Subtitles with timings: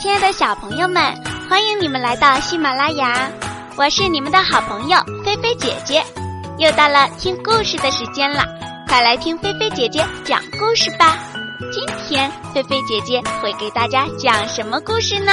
[0.00, 1.02] 亲爱的小朋友们，
[1.50, 3.28] 欢迎你们来到喜马拉雅，
[3.76, 6.00] 我是你们的好朋友菲菲姐姐。
[6.56, 8.44] 又到了听故事的时间了，
[8.86, 11.18] 快来听菲菲姐姐讲故事吧。
[11.72, 15.32] 今天菲菲姐姐会给大家讲什么故事呢？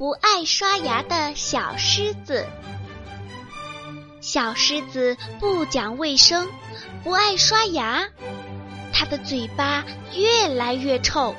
[0.00, 2.46] 不爱刷牙的小狮子。
[4.22, 6.48] 小狮子不讲卫生，
[7.04, 8.08] 不爱刷牙，
[8.94, 11.36] 它的嘴巴越来越臭。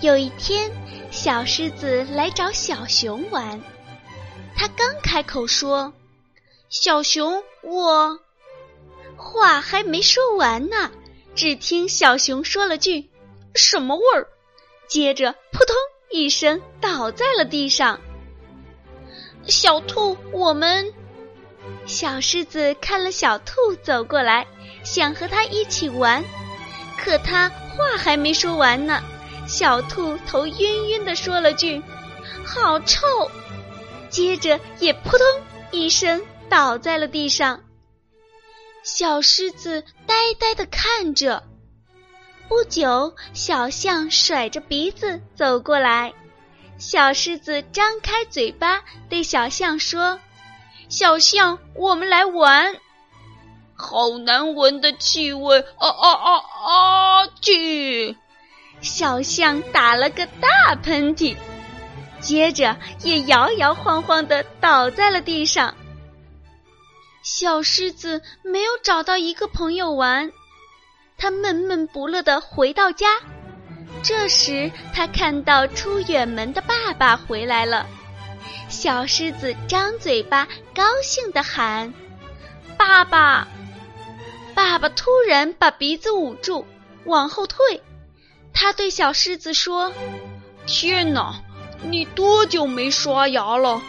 [0.00, 0.70] 有一天，
[1.10, 3.60] 小狮子来找小熊玩，
[4.56, 5.92] 它刚开口说
[6.70, 8.20] ：“小熊，我……”
[9.18, 10.90] 话还没说完呢，
[11.34, 13.10] 只听小熊说了句
[13.54, 14.28] ：“什么味儿？”
[14.88, 15.76] 接着扑通。
[16.10, 18.00] 一声倒在了地上。
[19.46, 20.92] 小兔，我们
[21.86, 24.46] 小狮子看了小兔走过来，
[24.84, 26.24] 想和它一起玩，
[26.98, 29.02] 可它话还没说完呢，
[29.46, 31.82] 小兔头晕晕的说了句
[32.44, 33.06] ：“好臭！”
[34.10, 35.26] 接着也扑通
[35.70, 37.64] 一声倒在了地上。
[38.82, 41.42] 小狮子呆呆的看着。
[42.48, 46.14] 不久，小象甩着鼻子走过来，
[46.78, 50.18] 小狮子张开嘴巴对小象说
[50.88, 52.74] ：“小象，我们来玩。”
[53.76, 55.60] 好难闻的气味！
[55.60, 57.26] 啊啊啊啊！
[57.40, 58.16] 去！
[58.80, 61.36] 小象打了个大喷嚏，
[62.18, 65.76] 接着也摇摇晃晃的倒在了地上。
[67.22, 70.32] 小狮子没有找到一个朋友玩。
[71.18, 73.08] 他闷闷不乐地回到家，
[74.04, 77.86] 这时他看到出远门的爸爸回来了。
[78.68, 81.92] 小狮子张嘴巴，高兴地喊
[82.78, 83.48] ：“爸爸！”
[84.54, 86.64] 爸爸突然把鼻子捂住，
[87.04, 87.82] 往后退。
[88.52, 89.92] 他对小狮子说
[90.66, 91.42] ：“天哪，
[91.82, 93.82] 你多久没刷牙了？”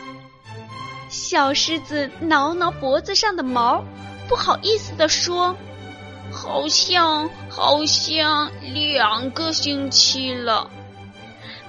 [1.10, 3.84] 小狮子挠挠脖子上的毛，
[4.28, 5.56] 不好意思地说。
[6.32, 10.70] 好像好像两个星期了。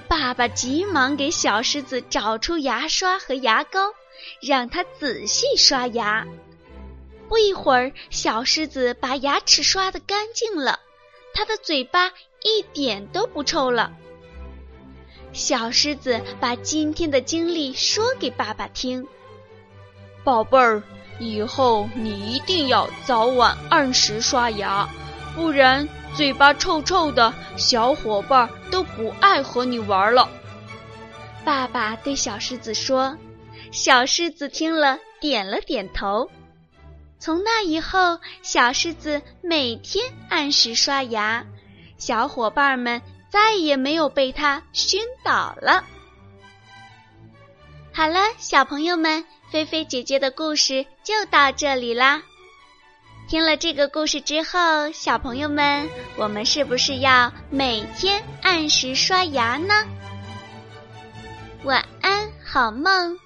[0.07, 3.79] 爸爸急忙给小狮子找出牙刷和牙膏，
[4.41, 6.27] 让它仔细刷牙。
[7.29, 10.79] 不一会儿，小狮子把牙齿刷得干净了，
[11.33, 12.09] 它的嘴巴
[12.43, 13.93] 一点都不臭了。
[15.31, 19.07] 小狮子把今天的经历说给爸爸听，
[20.25, 20.83] 宝贝儿。
[21.21, 24.89] 以后你一定要早晚按时刷牙，
[25.35, 30.27] 不然嘴巴臭臭的，小伙伴都不爱和你玩了。
[31.45, 33.15] 爸爸对小狮子说
[33.71, 36.27] ：“小狮子听了，点了点头。
[37.19, 41.45] 从那以后，小狮子每天按时刷牙，
[41.99, 42.99] 小伙伴们
[43.29, 45.85] 再也没有被它熏倒了。”
[47.93, 49.25] 好了，小朋友们。
[49.51, 52.23] 菲菲姐姐的故事就到这里啦。
[53.27, 59.73] 听了这个故事之后，小朋友们，我们是不是要每天按时刷牙呢？
[61.65, 63.19] 晚安，好梦。